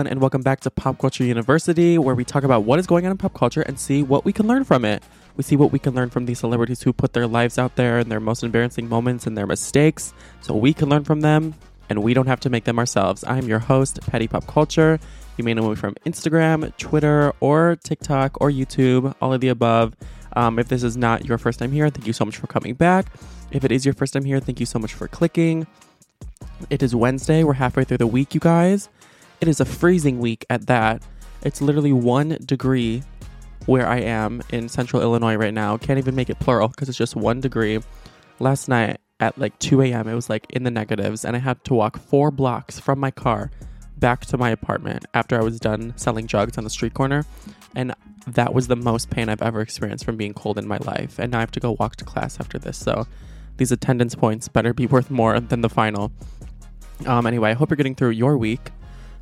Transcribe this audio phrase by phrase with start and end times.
[0.00, 3.04] Everyone, and welcome back to Pop Culture University, where we talk about what is going
[3.04, 5.02] on in pop culture and see what we can learn from it.
[5.36, 7.98] We see what we can learn from these celebrities who put their lives out there
[7.98, 11.52] and their most embarrassing moments and their mistakes, so we can learn from them
[11.90, 13.24] and we don't have to make them ourselves.
[13.26, 14.98] I'm your host, Patty Pop Culture.
[15.36, 19.94] You may know me from Instagram, Twitter, or TikTok, or YouTube, all of the above.
[20.32, 22.72] Um, if this is not your first time here, thank you so much for coming
[22.72, 23.04] back.
[23.50, 25.66] If it is your first time here, thank you so much for clicking.
[26.70, 27.44] It is Wednesday.
[27.44, 28.88] We're halfway through the week, you guys.
[29.40, 31.02] It is a freezing week at that.
[31.42, 33.02] It's literally one degree
[33.66, 35.76] where I am in central Illinois right now.
[35.76, 37.80] Can't even make it plural because it's just one degree.
[38.38, 41.62] Last night at like 2 a.m., it was like in the negatives, and I had
[41.64, 43.50] to walk four blocks from my car
[43.96, 47.24] back to my apartment after I was done selling drugs on the street corner.
[47.74, 47.94] And
[48.26, 51.18] that was the most pain I've ever experienced from being cold in my life.
[51.18, 52.76] And now I have to go walk to class after this.
[52.78, 53.06] So
[53.58, 56.12] these attendance points better be worth more than the final.
[57.06, 58.70] Um, anyway, I hope you're getting through your week.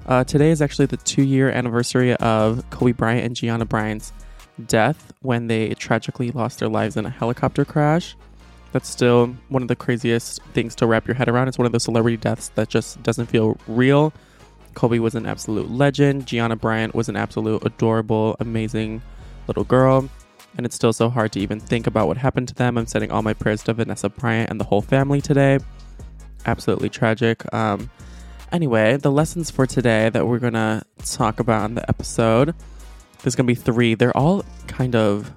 [0.09, 4.11] Uh, today is actually the two year anniversary of Kobe Bryant and Gianna Bryant's
[4.67, 8.17] death when they tragically lost their lives in a helicopter crash.
[8.73, 11.48] That's still one of the craziest things to wrap your head around.
[11.48, 14.14] It's one of those celebrity deaths that just doesn't feel real.
[14.73, 16.27] Kobe was an absolute legend.
[16.27, 19.03] Gianna Bryant was an absolute adorable, amazing
[19.47, 20.09] little girl.
[20.56, 22.79] And it's still so hard to even think about what happened to them.
[22.79, 25.59] I'm sending all my prayers to Vanessa Bryant and the whole family today.
[26.47, 27.53] Absolutely tragic.
[27.53, 27.91] Um,
[28.51, 32.55] Anyway, the lessons for today that we're gonna talk about in the episode,
[33.23, 33.95] there's gonna be three.
[33.95, 35.31] They're all kind of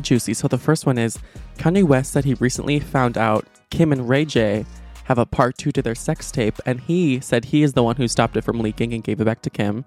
[0.00, 0.34] juicy.
[0.34, 1.18] So the first one is
[1.58, 4.64] Kanye West said he recently found out Kim and Ray J
[5.04, 7.96] have a part two to their sex tape, and he said he is the one
[7.96, 9.84] who stopped it from leaking and gave it back to Kim.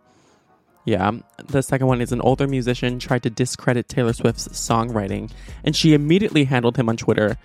[0.86, 1.12] Yeah.
[1.47, 5.31] The second one is an older musician tried to discredit Taylor Swift's songwriting,
[5.64, 7.38] and she immediately handled him on Twitter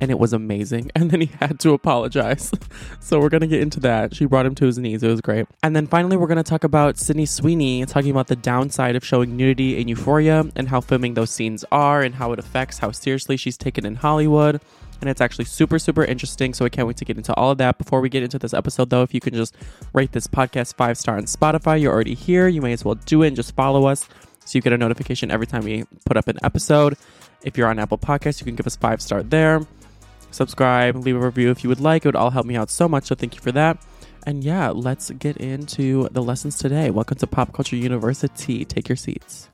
[0.00, 0.90] and it was amazing.
[1.00, 2.52] And then he had to apologize.
[3.00, 4.14] so we're going to get into that.
[4.14, 5.02] She brought him to his knees.
[5.02, 5.46] It was great.
[5.62, 9.04] And then finally, we're going to talk about Sydney Sweeney talking about the downside of
[9.04, 12.90] showing nudity in Euphoria and how filming those scenes are and how it affects how
[12.90, 14.60] seriously she's taken in Hollywood.
[15.00, 16.52] And it's actually super, super interesting.
[16.52, 17.78] So I can't wait to get into all of that.
[17.78, 19.56] Before we get into this episode, though, if you can just
[19.94, 22.46] rate this podcast five star on Spotify, you're already here.
[22.46, 24.06] You may as well do it and just follow us
[24.44, 26.98] so you get a notification every time we put up an episode.
[27.42, 29.62] If you're on Apple Podcasts, you can give us five star there
[30.30, 32.04] subscribe, leave a review if you would like.
[32.04, 33.04] It would all help me out so much.
[33.04, 33.82] So thank you for that.
[34.26, 36.90] And yeah, let's get into the lessons today.
[36.90, 38.64] Welcome to Pop Culture University.
[38.64, 39.48] Take your seats.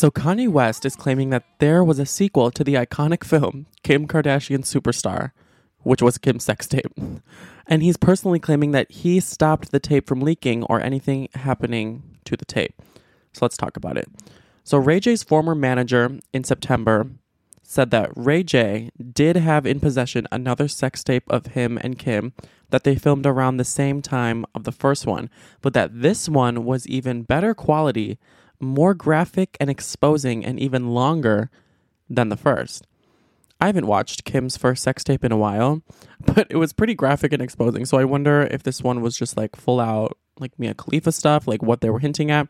[0.00, 4.08] So Kanye West is claiming that there was a sequel to the iconic film Kim
[4.08, 5.32] Kardashian Superstar,
[5.80, 6.98] which was Kim's sex tape.
[7.66, 12.34] And he's personally claiming that he stopped the tape from leaking or anything happening to
[12.34, 12.80] the tape.
[13.34, 14.08] So let's talk about it.
[14.64, 17.10] So Ray J's former manager in September
[17.62, 22.32] said that Ray J did have in possession another sex tape of him and Kim
[22.70, 25.28] that they filmed around the same time of the first one,
[25.60, 28.18] but that this one was even better quality,
[28.60, 31.50] more graphic and exposing, and even longer
[32.08, 32.86] than the first.
[33.60, 35.82] I haven't watched Kim's first sex tape in a while,
[36.20, 37.84] but it was pretty graphic and exposing.
[37.84, 41.46] So I wonder if this one was just like full out like Mia Khalifa stuff,
[41.46, 42.48] like what they were hinting at.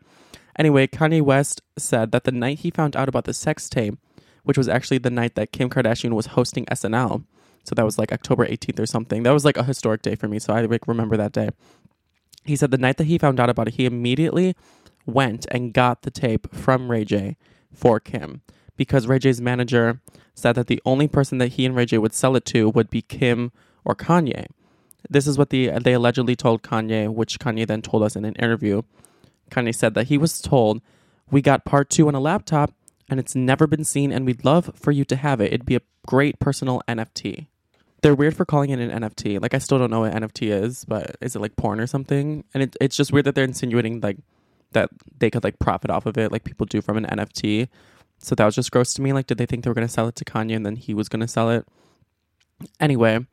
[0.57, 3.97] Anyway, Kanye West said that the night he found out about the sex tape,
[4.43, 7.25] which was actually the night that Kim Kardashian was hosting SNL,
[7.63, 9.23] so that was like October 18th or something.
[9.23, 11.49] That was like a historic day for me, so I like remember that day.
[12.43, 14.55] He said the night that he found out about it, he immediately
[15.05, 17.37] went and got the tape from Ray J
[17.73, 18.41] for Kim
[18.77, 20.01] because Ray J's manager
[20.33, 22.89] said that the only person that he and Ray J would sell it to would
[22.89, 23.51] be Kim
[23.85, 24.47] or Kanye.
[25.09, 28.35] This is what the they allegedly told Kanye, which Kanye then told us in an
[28.35, 28.83] interview.
[29.49, 30.81] Kanye said that he was told,
[31.29, 32.73] "We got part 2 on a laptop
[33.09, 35.53] and it's never been seen and we'd love for you to have it.
[35.53, 37.47] It'd be a great personal NFT."
[38.01, 39.39] they're weird for calling it an NFT.
[39.41, 42.43] Like I still don't know what NFT is, but is it like porn or something?
[42.53, 44.17] And it, it's just weird that they're insinuating like
[44.71, 44.89] that
[45.19, 47.67] they could like profit off of it, like people do from an NFT.
[48.19, 49.13] So that was just gross to me.
[49.13, 51.09] Like, did they think they were gonna sell it to Kanye and then he was
[51.09, 51.65] gonna sell it?
[52.79, 53.25] Anyway,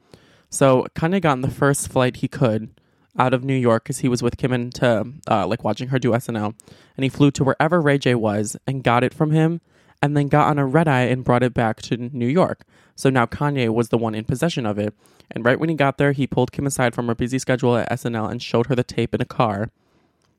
[0.51, 2.71] so Kanye got on the first flight he could
[3.19, 5.99] out of New York because he was with Kim and to uh, like watching her
[5.99, 6.55] do SNL,
[6.97, 9.61] and he flew to wherever Ray J was and got it from him,
[10.01, 12.63] and then got on a red eye and brought it back to New York.
[12.95, 14.95] So now Kanye was the one in possession of it,
[15.31, 17.91] and right when he got there, he pulled Kim aside from her busy schedule at
[17.91, 19.71] SNL and showed her the tape in a car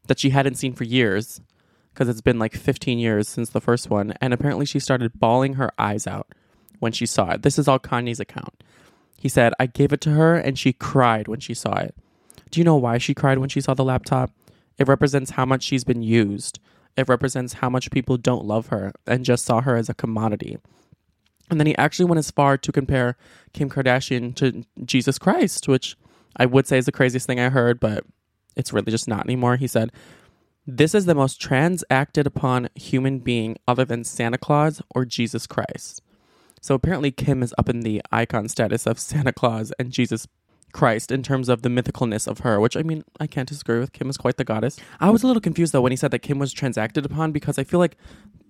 [0.10, 1.40] that she hadn't seen for years
[1.94, 5.54] because it's been like 15 years since the first one, and apparently she started bawling
[5.54, 6.28] her eyes out
[6.80, 7.44] when she saw it.
[7.44, 8.64] This is all Kanye's account.
[9.18, 11.94] He said, I gave it to her and she cried when she saw it.
[12.52, 14.32] Do you know why she cried when she saw the laptop?
[14.78, 16.60] It represents how much she's been used.
[16.96, 20.58] It represents how much people don't love her and just saw her as a commodity.
[21.50, 23.18] And then he actually went as far to compare
[23.54, 25.98] Kim Kardashian to Jesus Christ, which
[26.38, 28.06] I would say is the craziest thing I heard, but
[28.60, 29.56] it's really just not anymore.
[29.56, 29.92] He said,
[30.68, 36.02] This is the most transacted upon human being other than Santa Claus or Jesus Christ.
[36.62, 40.28] So apparently, Kim is up in the icon status of Santa Claus and Jesus
[40.74, 43.94] Christ in terms of the mythicalness of her, which I mean, I can't disagree with.
[43.94, 44.78] Kim is quite the goddess.
[45.00, 47.58] I was a little confused though when he said that Kim was transacted upon because
[47.58, 47.98] I feel like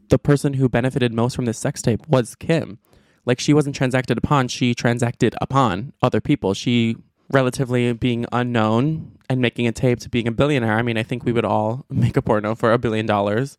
[0.10, 2.80] the person who benefited most from this sex tape was Kim.
[3.26, 6.56] Like she wasn't transacted upon, she transacted upon other people.
[6.56, 6.98] She
[7.30, 10.78] relatively being unknown and making a tape to being a billionaire.
[10.78, 13.58] I mean, I think we would all make a porno for a billion dollars.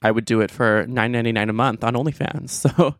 [0.00, 2.66] I would do it for nine ninety nine a month on OnlyFans.
[2.76, 2.96] So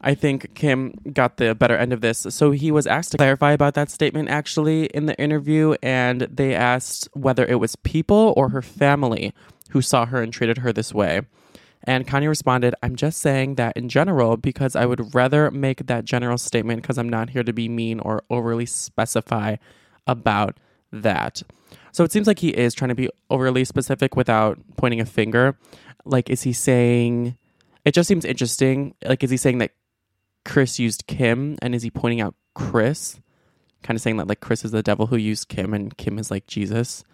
[0.00, 2.26] I think Kim got the better end of this.
[2.30, 6.54] So he was asked to clarify about that statement actually in the interview, and they
[6.54, 9.32] asked whether it was people or her family
[9.70, 11.22] who saw her and treated her this way.
[11.82, 16.04] And Kanye responded, I'm just saying that in general because I would rather make that
[16.04, 19.56] general statement because I'm not here to be mean or overly specify
[20.06, 20.58] about
[21.02, 21.42] that.
[21.92, 25.56] So it seems like he is trying to be overly specific without pointing a finger.
[26.04, 27.36] Like, is he saying,
[27.84, 28.94] it just seems interesting.
[29.04, 29.72] Like, is he saying that
[30.46, 33.20] Kris used Kim and is he pointing out Kris?
[33.82, 36.30] Kind of saying that like Kris is the devil who used Kim and Kim is
[36.30, 37.04] like Jesus.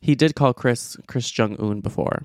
[0.00, 2.24] He did call Kris Chris Jung Un before.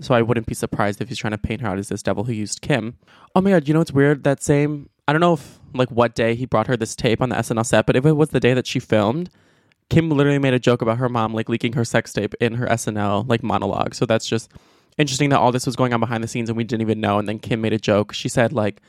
[0.00, 2.24] So I wouldn't be surprised if he's trying to paint her out as this devil
[2.24, 2.98] who used Kim.
[3.34, 4.24] Oh my god, you know what's weird?
[4.24, 7.30] That same I don't know if like what day he brought her this tape on
[7.30, 9.30] the SNL set, but if it was the day that she filmed,
[9.90, 12.66] Kim literally made a joke about her mom like leaking her sex tape in her
[12.66, 13.94] SNL like monologue.
[13.94, 14.50] So that's just
[14.98, 17.18] interesting that all this was going on behind the scenes and we didn't even know.
[17.18, 18.12] And then Kim made a joke.
[18.12, 18.80] She said like,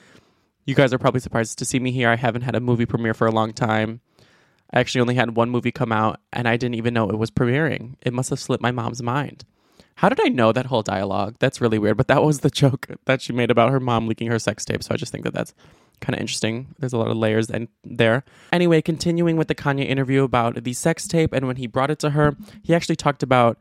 [0.65, 2.09] "You guys are probably surprised to see me here.
[2.09, 4.01] I haven't had a movie premiere for a long time.
[4.73, 7.29] I actually only had one movie come out, and I didn't even know it was
[7.29, 7.95] premiering.
[8.01, 9.45] It must have slipped my mom's mind."
[9.99, 11.35] How did I know that whole dialogue?
[11.39, 11.97] That's really weird.
[11.97, 14.83] But that was the joke that she made about her mom leaking her sex tape.
[14.83, 15.53] So I just think that that's
[16.01, 16.75] kind of interesting.
[16.79, 18.23] There's a lot of layers in there.
[18.51, 21.99] Anyway, continuing with the Kanye interview about the sex tape and when he brought it
[21.99, 23.57] to her, he actually talked about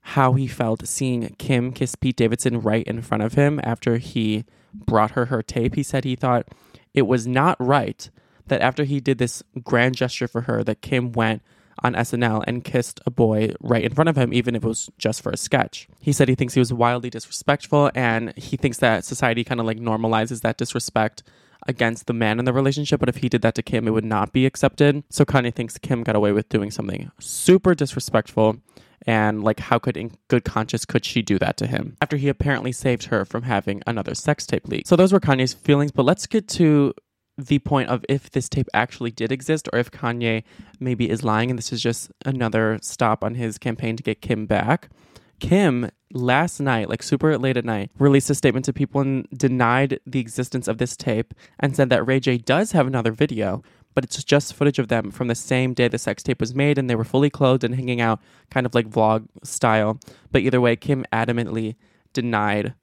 [0.00, 4.44] how he felt seeing Kim kiss Pete Davidson right in front of him after he
[4.72, 5.74] brought her her tape.
[5.74, 6.48] He said he thought
[6.94, 8.08] it was not right
[8.46, 11.42] that after he did this grand gesture for her that Kim went
[11.82, 14.90] on SNL and kissed a boy right in front of him, even if it was
[14.98, 15.88] just for a sketch.
[16.00, 19.66] He said he thinks he was wildly disrespectful and he thinks that society kind of
[19.66, 21.22] like normalizes that disrespect
[21.66, 24.04] against the man in the relationship, but if he did that to Kim, it would
[24.04, 25.02] not be accepted.
[25.10, 28.58] So Kanye thinks Kim got away with doing something super disrespectful.
[29.06, 32.28] And like, how could, in good conscience, could she do that to him after he
[32.28, 34.86] apparently saved her from having another sex tape leak?
[34.86, 35.92] So those were Kanye's feelings.
[35.92, 36.94] But let's get to
[37.38, 40.42] the point of if this tape actually did exist or if Kanye
[40.80, 44.46] maybe is lying and this is just another stop on his campaign to get Kim
[44.46, 44.90] back.
[45.38, 50.00] Kim last night, like super late at night, released a statement to people and denied
[50.06, 53.62] the existence of this tape and said that Ray J does have another video,
[53.94, 56.78] but it's just footage of them from the same day the sex tape was made
[56.78, 59.98] and they were fully clothed and hanging out, kind of like vlog style.
[60.30, 61.76] But either way, Kim adamantly
[62.12, 62.74] denied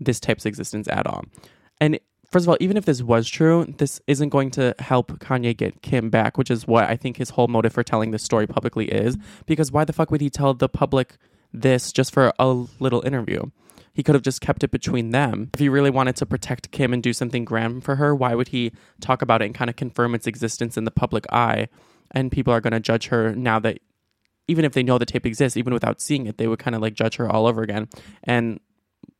[0.00, 1.24] this tape's existence at all.
[1.80, 1.98] And
[2.30, 5.82] first of all, even if this was true, this isn't going to help Kanye get
[5.82, 8.86] Kim back, which is what I think his whole motive for telling this story publicly
[8.86, 9.16] is.
[9.46, 11.16] Because why the fuck would he tell the public
[11.54, 13.44] this just for a little interview?
[13.92, 15.50] He could have just kept it between them.
[15.54, 18.48] If he really wanted to protect Kim and do something grand for her, why would
[18.48, 21.68] he talk about it and kind of confirm its existence in the public eye?
[22.10, 23.78] And people are going to judge her now that
[24.48, 26.82] even if they know the tape exists, even without seeing it, they would kind of
[26.82, 27.88] like judge her all over again.
[28.24, 28.58] And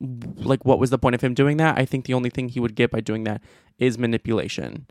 [0.01, 1.79] like what was the point of him doing that?
[1.79, 3.41] I think the only thing he would get by doing that
[3.79, 4.87] is manipulation.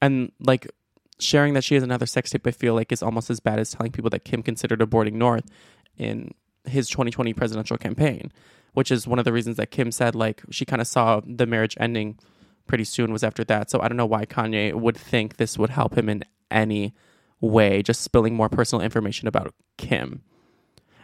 [0.00, 0.66] And like
[1.18, 3.72] sharing that she has another sex tape, I feel like is almost as bad as
[3.72, 5.44] telling people that Kim considered aborting North
[5.96, 6.32] in
[6.66, 8.32] his 2020 presidential campaign,
[8.72, 11.46] which is one of the reasons that Kim said like she kind of saw the
[11.46, 12.18] marriage ending
[12.66, 13.70] pretty soon was after that.
[13.70, 16.94] So I don't know why Kanye would think this would help him in any
[17.40, 20.22] way, just spilling more personal information about Kim.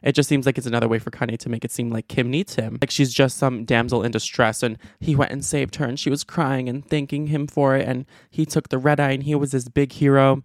[0.02, 2.30] It just seems like it's another way for Kanye to make it seem like Kim
[2.30, 2.78] needs him.
[2.82, 6.11] Like she's just some damsel in distress and he went and saved her and she
[6.11, 9.34] was crying and thanking him for it and he took the red eye and he
[9.34, 10.44] was his big hero.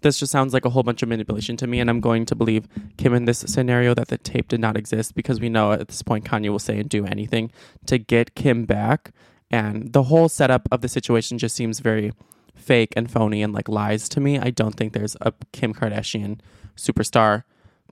[0.00, 2.34] This just sounds like a whole bunch of manipulation to me and I'm going to
[2.34, 5.88] believe Kim in this scenario that the tape did not exist because we know at
[5.88, 7.50] this point Kanye will say and do anything
[7.86, 9.12] to get Kim back
[9.50, 12.12] and the whole setup of the situation just seems very
[12.54, 14.38] fake and phony and like lies to me.
[14.38, 16.40] I don't think there's a Kim Kardashian
[16.76, 17.44] superstar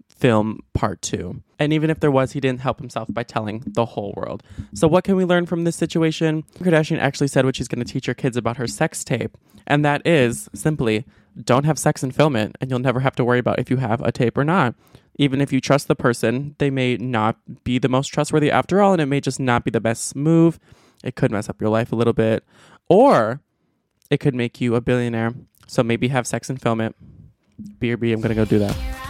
[0.09, 1.43] film part two.
[1.59, 4.43] And even if there was, he didn't help himself by telling the whole world.
[4.75, 6.45] So, what can we learn from this situation?
[6.59, 9.37] Kardashian actually said what she's going to teach her kids about her sex tape,
[9.67, 11.05] and that is simply
[11.45, 13.77] don't have sex and film it, and you'll never have to worry about if you
[13.77, 14.75] have a tape or not.
[15.19, 18.93] Even if you trust the person, they may not be the most trustworthy after all,
[18.93, 20.59] and it may just not be the best move.
[21.03, 22.45] It could mess up your life a little bit,
[22.89, 23.41] or
[24.11, 25.35] it could make you a billionaire.
[25.67, 26.95] So maybe have sex and film it.
[27.81, 29.06] BRB, I'm gonna go do that.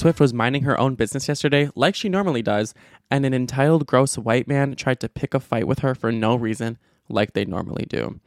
[0.00, 2.72] Swift was minding her own business yesterday, like she normally does,
[3.10, 6.36] and an entitled, gross white man tried to pick a fight with her for no
[6.36, 6.78] reason,
[7.10, 8.18] like they normally do.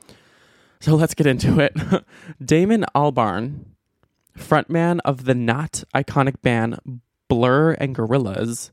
[0.81, 1.75] So let's get into it.
[2.45, 3.65] Damon Albarn,
[4.37, 8.69] frontman of the not iconic band Blur and Gorillaz,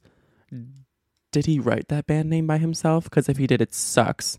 [1.33, 3.04] did he write that band name by himself?
[3.04, 4.38] Because if he did, it sucks.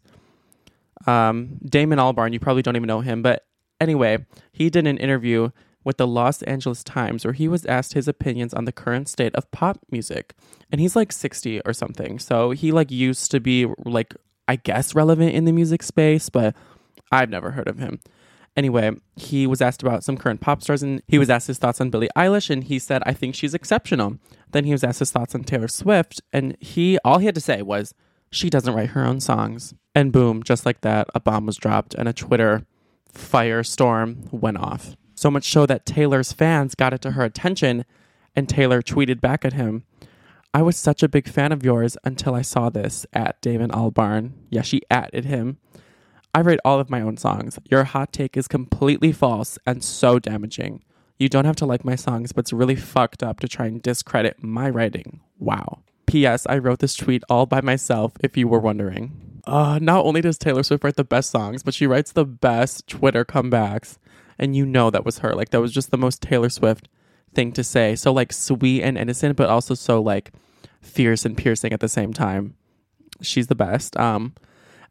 [1.07, 3.43] Um, Damon Albarn, you probably don't even know him, but
[3.79, 5.49] anyway, he did an interview
[5.83, 9.35] with the Los Angeles Times where he was asked his opinions on the current state
[9.35, 10.33] of pop music.
[10.71, 12.19] And he's like 60 or something.
[12.19, 14.15] So he like used to be like
[14.47, 16.55] I guess relevant in the music space, but
[17.11, 17.99] I've never heard of him.
[18.57, 21.79] Anyway, he was asked about some current pop stars and he was asked his thoughts
[21.79, 24.17] on Billie Eilish and he said, I think she's exceptional.
[24.51, 27.41] Then he was asked his thoughts on Taylor Swift and he all he had to
[27.41, 27.93] say was,
[28.29, 29.73] she doesn't write her own songs.
[29.95, 32.65] And boom, just like that, a bomb was dropped and a Twitter
[33.13, 34.95] firestorm went off.
[35.21, 37.85] So much so that Taylor's fans got it to her attention
[38.35, 39.83] and Taylor tweeted back at him,
[40.51, 44.31] I was such a big fan of yours until I saw this at Damon Albarn.
[44.49, 45.59] Yeah, she added him.
[46.33, 47.59] I write all of my own songs.
[47.69, 50.81] Your hot take is completely false and so damaging.
[51.19, 53.79] You don't have to like my songs, but it's really fucked up to try and
[53.79, 55.19] discredit my writing.
[55.37, 55.83] Wow.
[56.07, 56.47] P.S.
[56.49, 59.41] I wrote this tweet all by myself, if you were wondering.
[59.45, 62.87] Uh, not only does Taylor Swift write the best songs, but she writes the best
[62.87, 63.99] Twitter comebacks.
[64.41, 65.33] And you know that was her.
[65.33, 66.89] Like, that was just the most Taylor Swift
[67.33, 67.95] thing to say.
[67.95, 70.31] So, like, sweet and innocent, but also so, like,
[70.81, 72.55] fierce and piercing at the same time.
[73.21, 73.95] She's the best.
[73.97, 74.33] Um,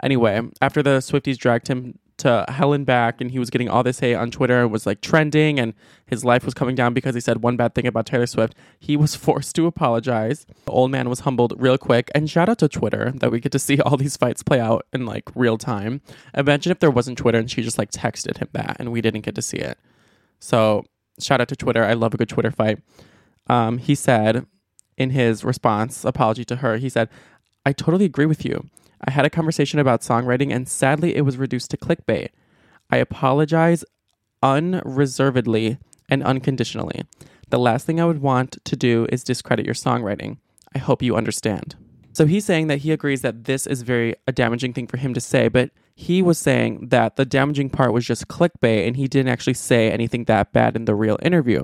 [0.02, 3.82] Anyway, after the Swifties dragged him to hell and back, and he was getting all
[3.82, 5.74] this hate on Twitter, and was like trending, and
[6.06, 8.54] his life was coming down because he said one bad thing about Taylor Swift.
[8.78, 10.46] He was forced to apologize.
[10.64, 13.52] The old man was humbled real quick, and shout out to Twitter that we get
[13.52, 16.00] to see all these fights play out in like real time.
[16.34, 19.22] Imagine if there wasn't Twitter and she just like texted him that, and we didn't
[19.22, 19.78] get to see it.
[20.38, 20.84] So
[21.18, 21.84] shout out to Twitter.
[21.84, 22.78] I love a good Twitter fight.
[23.46, 24.46] Um, he said
[24.96, 27.08] in his response, apology to her, he said,
[27.64, 28.68] I totally agree with you.
[29.07, 32.28] I had a conversation about songwriting and sadly it was reduced to clickbait.
[32.90, 33.85] I apologize
[34.42, 35.78] unreservedly
[36.09, 37.04] and unconditionally.
[37.50, 40.38] The last thing I would want to do is discredit your songwriting.
[40.75, 41.76] I hope you understand.
[42.12, 45.14] So he's saying that he agrees that this is very a damaging thing for him
[45.14, 49.07] to say, but he was saying that the damaging part was just clickbait and he
[49.07, 51.62] didn't actually say anything that bad in the real interview.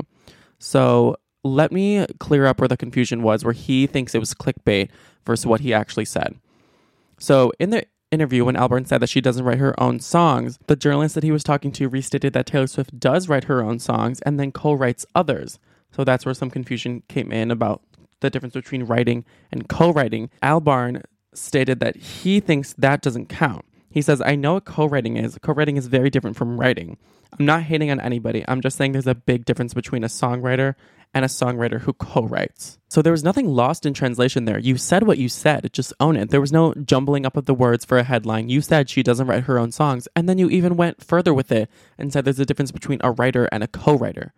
[0.59, 4.91] So let me clear up where the confusion was, where he thinks it was clickbait
[5.25, 6.39] versus what he actually said.
[7.19, 10.77] So in the interview, when Albarn said that she doesn't write her own songs, the
[10.77, 14.21] journalist that he was talking to restated that Taylor Swift does write her own songs
[14.23, 15.59] and then co-writes others.
[15.93, 17.83] So that's where some confusion came in about
[18.21, 20.31] the difference between writing and co-writing.
[20.43, 21.03] Albarn
[21.35, 23.65] stated that he thinks that doesn't count.
[23.91, 25.39] He says, I know what co-writing is.
[25.41, 26.99] Co-writing is very different from writing.
[27.39, 28.45] I'm not hating on anybody.
[28.47, 30.75] I'm just saying there's a big difference between a songwriter
[31.17, 32.79] and a songwriter who co-writes.
[32.91, 34.59] So there was nothing lost in translation there.
[34.59, 36.29] You said what you said, just own it.
[36.29, 38.51] There was no jumbling up of the words for a headline.
[38.51, 41.51] You said she doesn't write her own songs, and then you even went further with
[41.51, 44.35] it and said there's a difference between a writer and a co-writer.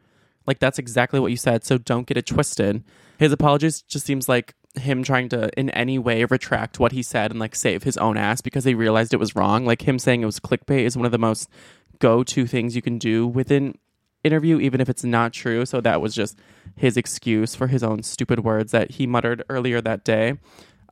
[0.47, 2.85] Like that's exactly what you said, so don't get it twisted.
[3.18, 7.32] His apologies just seems like him trying to in any way retract what he said
[7.32, 9.66] and like save his own ass because they realized it was wrong.
[9.66, 11.50] Like him saying it was clickbait is one of the most
[11.99, 13.76] go to things you can do within
[14.25, 15.64] interview, even if it's not true.
[15.66, 16.38] So that was just
[16.76, 20.38] his excuse for his own stupid words that he muttered earlier that day.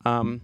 [0.04, 0.40] Um,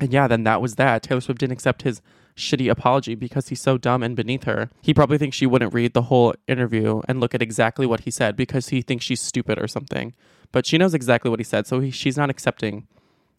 [0.00, 1.02] and yeah, then that was that.
[1.02, 2.02] Taylor Swift didn't accept his
[2.36, 4.70] shitty apology because he's so dumb and beneath her.
[4.82, 8.10] He probably thinks she wouldn't read the whole interview and look at exactly what he
[8.10, 10.12] said because he thinks she's stupid or something.
[10.52, 12.86] But she knows exactly what he said, so he, she's not accepting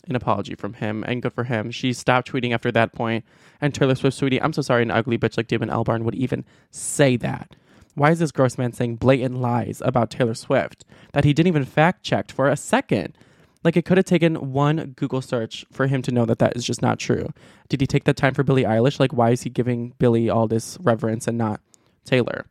[0.07, 1.69] an apology from him, and good for him.
[1.71, 3.25] She stopped tweeting after that point,
[3.59, 6.45] and Taylor Swift sweetie, "I'm so sorry, an ugly bitch like Damon Albarn would even
[6.71, 7.55] say that."
[7.97, 11.65] Why is this gross man saying blatant lies about Taylor Swift that he didn't even
[11.65, 13.17] fact check for a second?
[13.63, 16.63] Like it could have taken one Google search for him to know that that is
[16.63, 17.33] just not true.
[17.69, 18.99] Did he take that time for Billie Eilish?
[18.99, 21.59] Like why is he giving Billie all this reverence and not
[22.05, 22.45] Taylor?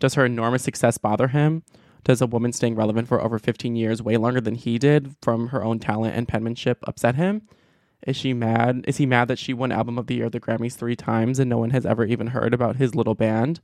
[0.00, 1.62] Does her enormous success bother him?
[2.04, 5.48] Does a woman staying relevant for over 15 years, way longer than he did, from
[5.48, 7.48] her own talent and penmanship, upset him?
[8.06, 8.84] Is she mad?
[8.86, 11.38] Is he mad that she won Album of the Year at the Grammys three times
[11.38, 13.60] and no one has ever even heard about his little band?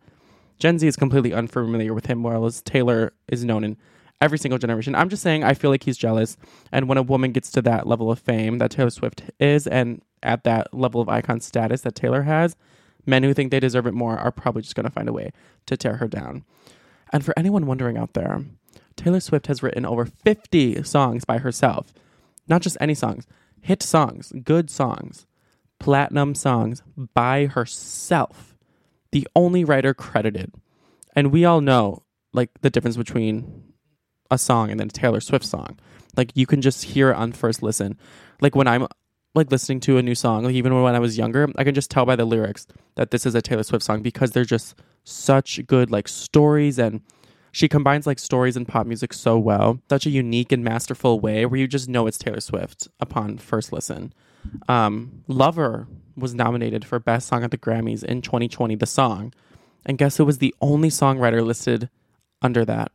[0.58, 3.76] Gen Z is completely unfamiliar with him, whereas Taylor is known in
[4.20, 4.94] every single generation.
[4.94, 6.36] I'm just saying, I feel like he's jealous.
[6.72, 10.02] And when a woman gets to that level of fame that Taylor Swift is, and
[10.22, 12.56] at that level of icon status that Taylor has,
[13.04, 15.32] men who think they deserve it more are probably just going to find a way
[15.66, 16.44] to tear her down.
[17.12, 18.44] And for anyone wondering out there,
[18.96, 21.92] Taylor Swift has written over 50 songs by herself.
[22.48, 23.26] Not just any songs,
[23.60, 25.26] hit songs, good songs,
[25.78, 28.55] platinum songs by herself.
[29.12, 30.52] The only writer credited.
[31.14, 33.72] And we all know like the difference between
[34.30, 35.78] a song and then a Taylor Swift song.
[36.16, 37.98] Like you can just hear it on first listen.
[38.40, 38.86] Like when I'm
[39.34, 41.90] like listening to a new song, like even when I was younger, I can just
[41.90, 45.64] tell by the lyrics that this is a Taylor Swift song because they're just such
[45.66, 47.02] good like stories and
[47.52, 51.46] she combines like stories and pop music so well, such a unique and masterful way
[51.46, 54.12] where you just know it's Taylor Swift upon first listen.
[54.68, 55.86] Um, Lover
[56.16, 59.32] was nominated for Best Song at the Grammys in 2020, the song.
[59.84, 61.88] And guess who was the only songwriter listed
[62.42, 62.90] under that?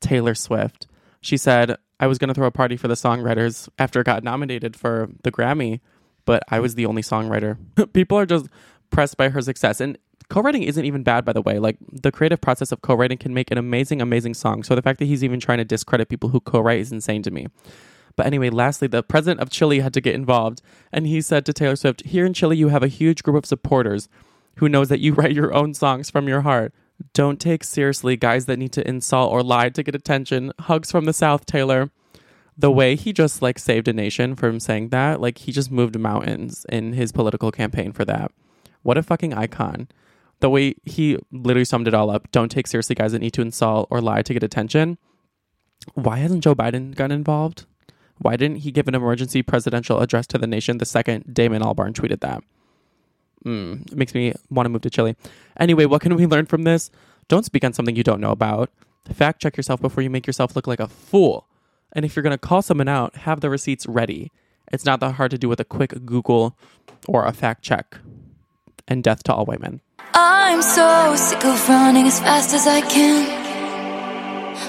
[0.00, 0.86] Taylor Swift.
[1.20, 4.22] She said, I was going to throw a party for the songwriters after it got
[4.22, 5.80] nominated for the Grammy,
[6.24, 7.56] but I was the only songwriter.
[7.92, 8.46] People are just
[8.90, 9.80] pressed by her success.
[9.80, 11.58] And co writing isn't even bad, by the way.
[11.58, 14.62] Like, the creative process of co writing can make an amazing, amazing song.
[14.62, 17.22] So the fact that he's even trying to discredit people who co write is insane
[17.22, 17.46] to me.
[18.16, 21.52] But anyway, lastly, the president of Chile had to get involved, and he said to
[21.52, 24.08] Taylor Swift, Here in Chile, you have a huge group of supporters
[24.56, 26.72] who knows that you write your own songs from your heart.
[27.12, 30.52] Don't take seriously guys that need to insult or lie to get attention.
[30.60, 31.90] Hugs from the South, Taylor.
[32.56, 35.98] The way he just like saved a nation from saying that, like he just moved
[35.98, 38.32] mountains in his political campaign for that.
[38.82, 39.88] What a fucking icon.
[40.40, 42.30] The way he literally summed it all up.
[42.30, 44.96] Don't take seriously guys that need to insult or lie to get attention.
[45.94, 47.66] Why hasn't Joe Biden gotten involved?
[48.18, 51.92] Why didn't he give an emergency presidential address to the nation the second Damon Albarn
[51.92, 52.42] tweeted that?
[53.44, 55.16] Mm, it makes me want to move to Chile.
[55.58, 56.90] Anyway, what can we learn from this?
[57.28, 58.70] Don't speak on something you don't know about.
[59.12, 61.46] Fact check yourself before you make yourself look like a fool.
[61.92, 64.32] And if you're going to call someone out, have the receipts ready.
[64.72, 66.56] It's not that hard to do with a quick Google
[67.06, 67.98] or a fact check.
[68.88, 69.80] And death to all white men.
[70.14, 73.45] I'm so sick of running as fast as I can.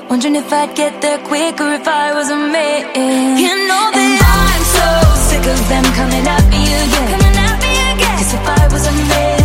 [0.10, 3.38] Wondering if I'd get there quicker if I was a man.
[3.38, 4.88] You know that I'm so
[5.30, 7.10] sick of them coming at me again.
[7.14, 8.18] Coming at me again.
[8.20, 9.37] Cause if I was a man,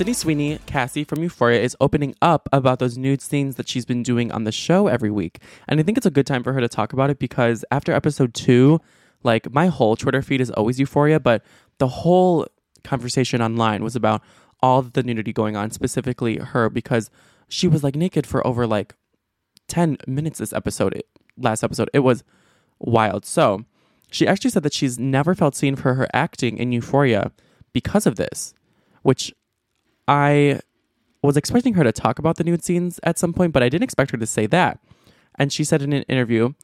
[0.00, 4.02] Sydney Sweeney, Cassie from Euphoria, is opening up about those nude scenes that she's been
[4.02, 5.42] doing on the show every week.
[5.68, 7.92] And I think it's a good time for her to talk about it because after
[7.92, 8.80] episode two,
[9.24, 11.44] like my whole Twitter feed is always Euphoria, but
[11.76, 12.46] the whole
[12.82, 14.22] conversation online was about
[14.62, 17.10] all the nudity going on, specifically her, because
[17.50, 18.94] she was like naked for over like
[19.68, 21.90] 10 minutes this episode, it- last episode.
[21.92, 22.24] It was
[22.78, 23.26] wild.
[23.26, 23.66] So
[24.10, 27.32] she actually said that she's never felt seen for her acting in Euphoria
[27.74, 28.54] because of this,
[29.02, 29.34] which
[30.10, 30.58] I
[31.22, 33.84] was expecting her to talk about the nude scenes at some point, but I didn't
[33.84, 34.80] expect her to say that.
[35.36, 36.54] And she said in an interview,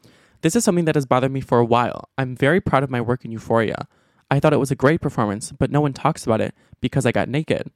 [0.43, 2.09] This is something that has bothered me for a while.
[2.19, 3.87] I'm very proud of my work in Euphoria.
[4.29, 7.13] I thought it was a great performance, but no one talks about it because I
[7.13, 7.71] got naked.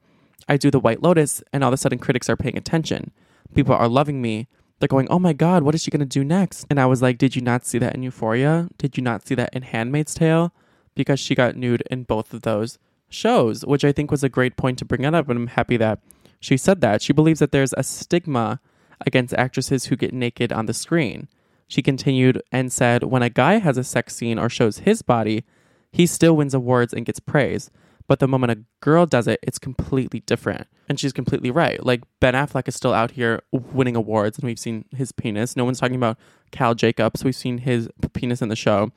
[0.48, 3.12] I do the White Lotus, and all of a sudden critics are paying attention.
[3.54, 4.48] People are loving me.
[4.80, 6.66] They're going, Oh my God, what is she going to do next?
[6.68, 8.68] And I was like, Did you not see that in Euphoria?
[8.76, 10.52] Did you not see that in Handmaid's Tale?
[10.94, 12.78] because she got nude in both of those
[13.11, 15.29] shows, which I think was a great point to bring it up.
[15.29, 16.01] And I'm happy that
[16.40, 17.03] she said that.
[17.03, 18.61] She believes that there's a stigma
[19.07, 21.29] against actresses who get naked on the screen.
[21.68, 25.44] She continued and said, When a guy has a sex scene or shows his body,
[25.92, 27.70] he still wins awards and gets praise.
[28.09, 30.66] But the moment a girl does it, it's completely different.
[30.88, 31.85] And she's completely right.
[31.85, 35.55] Like Ben Affleck is still out here winning awards, and we've seen his penis.
[35.55, 36.18] No one's talking about
[36.51, 37.23] Cal Jacobs.
[37.23, 38.90] We've seen his penis in the show.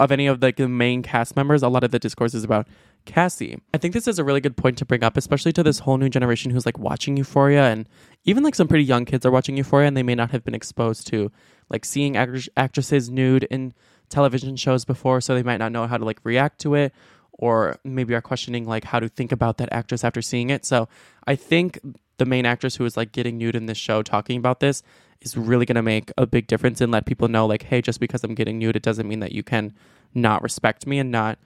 [0.00, 2.66] Of any of like the main cast members, a lot of the discourse is about
[3.06, 3.58] Cassie.
[3.72, 5.96] I think this is a really good point to bring up, especially to this whole
[5.96, 7.88] new generation who's like watching Euphoria, and
[8.24, 10.54] even like some pretty young kids are watching Euphoria, and they may not have been
[10.54, 11.32] exposed to
[11.70, 13.72] like seeing act- actresses nude in
[14.08, 16.92] television shows before, so they might not know how to like react to it,
[17.32, 20.66] or maybe are questioning like how to think about that actress after seeing it.
[20.66, 20.88] So
[21.26, 21.80] I think
[22.18, 24.82] the main actress who is like getting nude in this show talking about this
[25.20, 28.00] is really going to make a big difference and let people know like hey just
[28.00, 29.74] because i'm getting nude it doesn't mean that you can
[30.14, 31.38] not respect me and not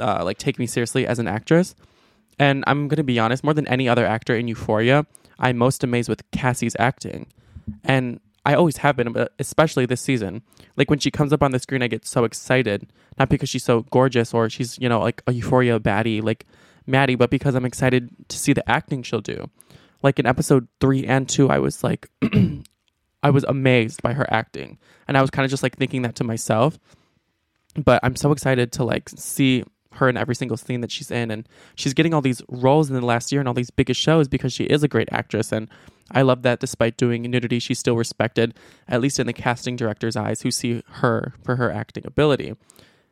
[0.00, 1.74] uh, like take me seriously as an actress.
[2.38, 5.06] And i'm to be honest more than any other actor in euphoria
[5.40, 7.26] i'm most amazed with cassie's acting.
[7.84, 10.42] And i always have been but especially this season.
[10.76, 12.86] Like when she comes up on the screen i get so excited.
[13.18, 16.46] Not because she's so gorgeous or she's you know like a euphoria baddie like
[16.86, 19.50] maddie but because i'm excited to see the acting she'll do.
[20.02, 22.08] Like in episode three and two, I was like,
[23.22, 24.78] I was amazed by her acting.
[25.08, 26.78] And I was kind of just like thinking that to myself.
[27.74, 29.64] But I'm so excited to like see
[29.98, 31.30] her in every single scene that she's in.
[31.30, 34.28] And she's getting all these roles in the last year and all these biggest shows
[34.28, 35.52] because she is a great actress.
[35.52, 35.68] And
[36.10, 38.54] I love that despite doing nudity, she's still respected,
[38.88, 42.54] at least in the casting director's eyes who see her for her acting ability.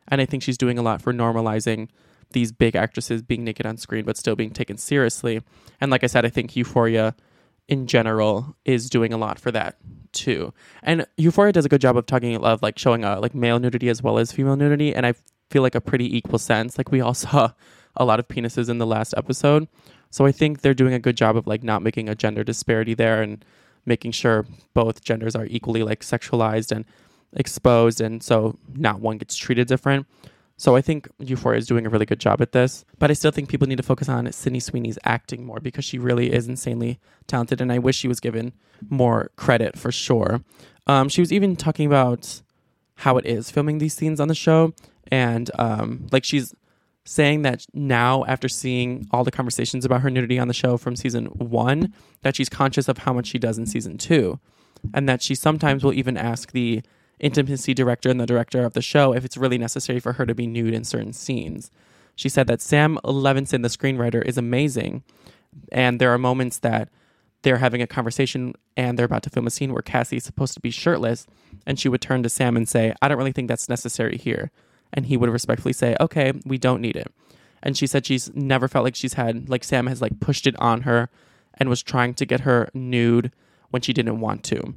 [0.09, 1.89] And I think she's doing a lot for normalizing
[2.33, 5.43] these big actresses being naked on screen but still being taken seriously.
[5.81, 7.15] And like I said, I think Euphoria
[7.69, 9.77] in general is doing a lot for that
[10.13, 10.53] too.
[10.83, 13.89] And Euphoria does a good job of talking of like showing a like male nudity
[13.89, 15.15] as well as female nudity and I
[15.51, 16.79] feel like a pretty equal sense.
[16.79, 17.51] Like we all saw
[17.97, 19.69] a lot of penises in the last episode.
[20.11, 22.95] So I think they're doing a good job of like not making a gender disparity
[22.95, 23.45] there and
[23.85, 26.85] making sure both genders are equally like sexualized and
[27.33, 30.07] exposed and so not one gets treated different.
[30.59, 33.31] So I think Euphoria is doing a really good job at this, but I still
[33.31, 36.99] think people need to focus on Sydney Sweeney's acting more because she really is insanely
[37.27, 38.55] talented, and I wish she was given
[38.89, 40.43] more credit for sure.
[40.87, 42.41] Um, she was even talking about
[42.97, 44.73] how it is filming these scenes on the show,
[45.11, 46.55] and um, like she's
[47.05, 50.97] saying that now after seeing all the conversations about her nudity on the show from
[50.97, 51.93] season one,
[52.23, 54.41] that she's conscious of how much she does in season two,
[54.93, 56.83] and that she sometimes will even ask the
[57.19, 60.35] intimacy director and the director of the show if it's really necessary for her to
[60.35, 61.71] be nude in certain scenes.
[62.15, 65.05] She said that Sam Levinson, the screenwriter, is amazing.
[65.71, 66.89] And there are moments that
[67.43, 70.55] they're having a conversation and they're about to film a scene where Cassie is supposed
[70.55, 71.27] to be shirtless.
[71.67, 74.51] And she would turn to Sam and say, I don't really think that's necessary here.
[74.93, 77.13] And he would respectfully say, Okay, we don't need it.
[77.63, 80.55] And she said she's never felt like she's had, like, Sam has like pushed it
[80.61, 81.09] on her
[81.55, 83.33] and was trying to get her nude
[83.71, 84.75] when she didn't want to.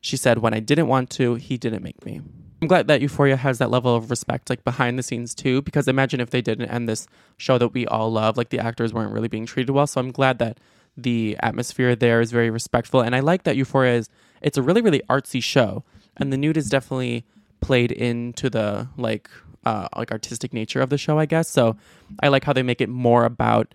[0.00, 2.20] She said, When I didn't want to, he didn't make me.
[2.62, 5.88] I'm glad that Euphoria has that level of respect, like behind the scenes too, because
[5.88, 7.06] imagine if they didn't end this
[7.38, 9.86] show that we all love, like the actors weren't really being treated well.
[9.86, 10.58] So I'm glad that
[10.94, 13.00] the atmosphere there is very respectful.
[13.00, 14.10] And I like that Euphoria is,
[14.42, 15.84] it's a really, really artsy show.
[16.18, 17.24] And the nude is definitely
[17.60, 19.30] played into the like,
[19.64, 21.48] uh, like artistic nature of the show, I guess.
[21.48, 21.76] So
[22.22, 23.74] I like how they make it more about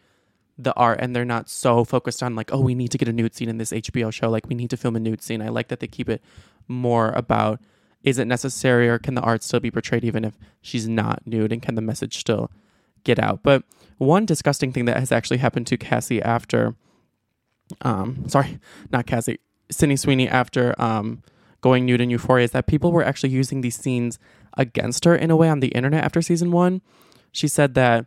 [0.58, 3.14] the art and they're not so focused on like oh we need to get a
[3.14, 5.42] nude scene in this HBO show like we need to film a nude scene.
[5.42, 6.22] I like that they keep it
[6.68, 7.60] more about
[8.04, 11.52] is it necessary or can the art still be portrayed even if she's not nude
[11.52, 12.52] and can the message still
[13.04, 13.44] get out.
[13.44, 13.64] But
[13.98, 16.76] one disgusting thing that has actually happened to Cassie after
[17.82, 18.60] um sorry,
[18.92, 21.22] not Cassie, Sydney Sweeney after um
[21.66, 24.20] going nude in Euphoria is that people were actually using these scenes
[24.56, 26.80] against her in a way on the internet after season 1.
[27.32, 28.06] She said that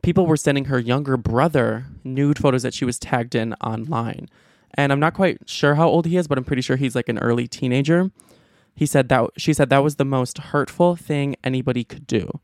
[0.00, 4.26] people were sending her younger brother nude photos that she was tagged in online.
[4.72, 7.10] And I'm not quite sure how old he is, but I'm pretty sure he's like
[7.10, 8.10] an early teenager.
[8.74, 12.40] He said that she said that was the most hurtful thing anybody could do.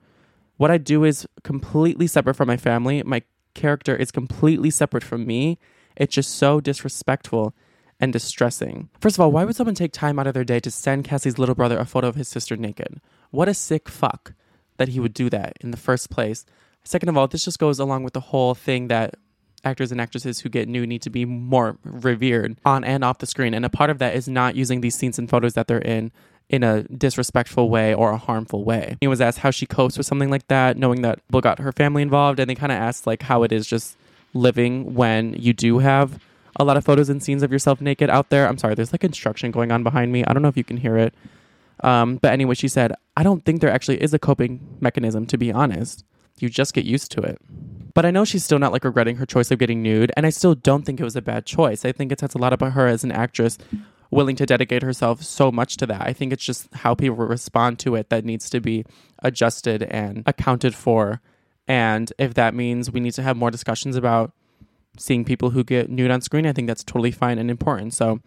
[0.59, 3.03] What I do is completely separate from my family.
[3.03, 3.23] My
[3.55, 5.59] character is completely separate from me.
[5.97, 7.55] It's just so disrespectful
[8.01, 8.89] and distressing.
[9.01, 11.39] First of all, why would someone take time out of their day to send Cassie's
[11.39, 13.01] little brother a photo of his sister naked?
[13.31, 14.33] What a sick fuck
[14.77, 16.45] that he would do that in the first place.
[16.85, 19.15] Second of all, this just goes along with the whole thing that
[19.65, 23.27] actors and actresses who get new need to be more revered on and off the
[23.27, 23.55] screen.
[23.55, 26.13] And a part of that is not using these scenes and photos that they're in
[26.51, 28.99] in a disrespectful way or a harmful way.
[29.01, 31.73] He was asked how she copes with something like that, knowing that people got her
[31.73, 33.97] family involved, and they kind of asked like how it is just
[34.35, 36.21] living when you do have
[36.57, 38.49] a lot of photos and scenes of yourself naked out there.
[38.49, 40.25] I'm sorry, there's like construction going on behind me.
[40.25, 41.15] I don't know if you can hear it.
[41.83, 45.37] Um, but anyway, she said, I don't think there actually is a coping mechanism, to
[45.37, 46.05] be honest.
[46.39, 47.41] You just get used to it.
[47.95, 50.31] But I know she's still not like regretting her choice of getting nude, and I
[50.31, 51.85] still don't think it was a bad choice.
[51.85, 53.57] I think it says a lot about her as an actress
[54.11, 56.03] willing to dedicate herself so much to that.
[56.03, 58.85] I think it's just how people respond to it that needs to be
[59.23, 61.21] adjusted and accounted for.
[61.67, 64.33] And if that means we need to have more discussions about
[64.99, 67.95] seeing people who get nude on screen, I think that's totally fine and important.
[67.95, 68.21] So,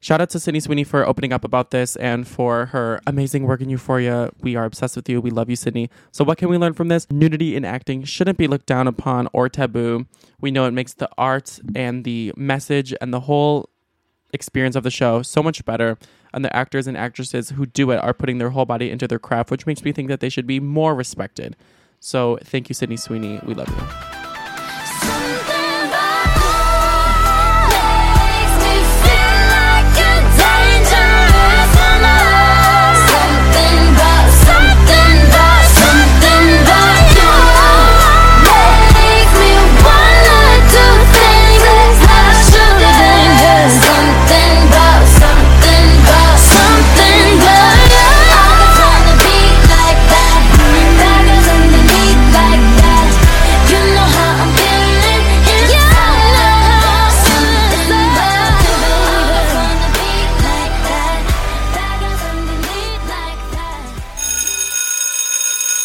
[0.00, 3.60] shout out to Sydney Sweeney for opening up about this and for her amazing work
[3.60, 4.30] in Euphoria.
[4.40, 5.20] We are obsessed with you.
[5.20, 5.90] We love you, Sydney.
[6.12, 7.06] So, what can we learn from this?
[7.10, 10.06] Nudity in acting shouldn't be looked down upon or taboo.
[10.40, 13.68] We know it makes the art and the message and the whole
[14.32, 15.96] experience of the show so much better.
[16.32, 19.20] And the actors and actresses who do it are putting their whole body into their
[19.20, 21.54] craft, which makes me think that they should be more respected.
[22.00, 23.40] So, thank you, Sydney Sweeney.
[23.46, 24.13] We love you.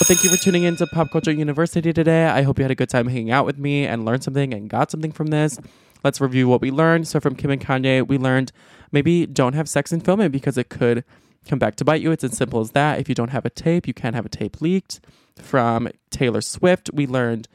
[0.09, 2.25] Thank you for tuning in to Pop Culture University today.
[2.25, 4.67] I hope you had a good time hanging out with me and learned something and
[4.67, 5.59] got something from this.
[6.03, 7.07] Let's review what we learned.
[7.07, 8.51] So, from Kim and Kanye, we learned
[8.91, 11.03] maybe don't have sex in filming because it could
[11.47, 12.11] come back to bite you.
[12.11, 12.97] It's as simple as that.
[12.97, 14.99] If you don't have a tape, you can't have a tape leaked.
[15.37, 17.47] From Taylor Swift, we learned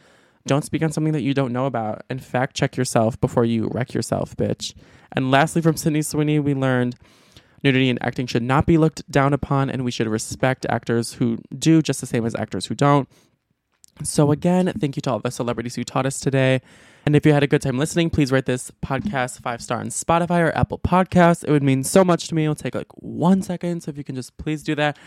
[0.47, 3.69] don't speak on something that you don't know about and fact check yourself before you
[3.73, 4.75] wreck yourself, bitch.
[5.11, 6.95] And lastly, from Sydney Sweeney, we learned
[7.65, 11.39] nudity in acting should not be looked down upon and we should respect actors who
[11.57, 13.09] do just the same as actors who don't.
[14.03, 16.61] So, again, thank you to all the celebrities who taught us today.
[17.07, 19.87] And if you had a good time listening, please rate this podcast five star on
[19.89, 21.45] Spotify or Apple Podcasts.
[21.45, 22.45] It would mean so much to me.
[22.45, 23.83] It'll take like one second.
[23.83, 24.99] So, if you can just please do that.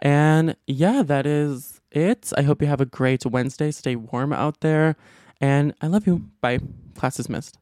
[0.00, 2.32] And yeah, that is it.
[2.36, 3.70] I hope you have a great Wednesday.
[3.70, 4.96] Stay warm out there.
[5.40, 6.28] And I love you.
[6.40, 6.58] Bye.
[6.96, 7.61] Class is missed.